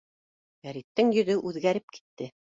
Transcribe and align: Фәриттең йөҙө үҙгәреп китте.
Фәриттең 0.63 1.11
йөҙө 1.17 1.35
үҙгәреп 1.51 1.93
китте. 1.99 2.31